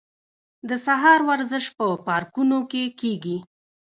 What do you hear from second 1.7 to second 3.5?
په پارکونو کې کیږي.